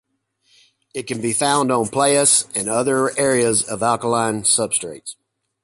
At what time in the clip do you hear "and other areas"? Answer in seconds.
2.55-3.61